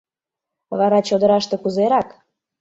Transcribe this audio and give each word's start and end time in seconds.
Вара 0.77 0.99
чодыраште 1.07 1.55
кузерак? 1.63 2.09